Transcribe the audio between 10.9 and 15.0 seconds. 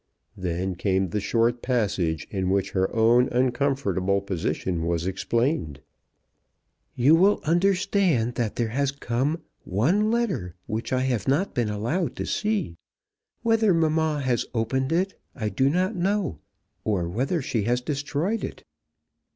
I have not been allowed to see. Whether mamma has opened